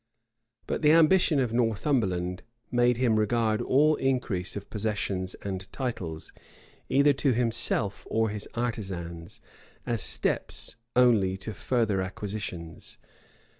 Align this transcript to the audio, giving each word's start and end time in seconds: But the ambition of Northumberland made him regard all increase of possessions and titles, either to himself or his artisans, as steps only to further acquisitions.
But 0.65 0.81
the 0.81 0.93
ambition 0.93 1.39
of 1.39 1.53
Northumberland 1.53 2.41
made 2.71 2.97
him 2.97 3.19
regard 3.19 3.61
all 3.61 3.97
increase 3.97 4.55
of 4.55 4.67
possessions 4.71 5.35
and 5.43 5.71
titles, 5.71 6.33
either 6.89 7.13
to 7.13 7.33
himself 7.33 8.07
or 8.09 8.29
his 8.29 8.49
artisans, 8.55 9.41
as 9.85 10.01
steps 10.01 10.75
only 10.95 11.37
to 11.37 11.53
further 11.53 12.01
acquisitions. 12.01 12.97